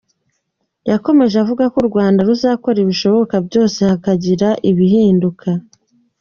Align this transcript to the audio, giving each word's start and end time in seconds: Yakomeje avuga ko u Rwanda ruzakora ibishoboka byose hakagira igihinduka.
Yakomeje 0.89 1.35
avuga 1.43 1.63
ko 1.71 1.77
u 1.83 1.87
Rwanda 1.89 2.19
ruzakora 2.27 2.77
ibishoboka 2.83 3.35
byose 3.47 3.79
hakagira 3.89 4.49
igihinduka. 4.69 5.49